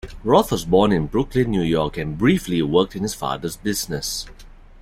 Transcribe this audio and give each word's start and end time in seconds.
Roth 0.23 0.51
was 0.51 0.65
born 0.65 0.91
in 0.91 1.05
Brooklyn, 1.05 1.51
New 1.51 1.61
York 1.61 1.95
and 1.95 2.17
briefly 2.17 2.59
worked 2.63 2.95
in 2.95 3.03
his 3.03 3.13
father's 3.13 3.55
business. 3.55 4.25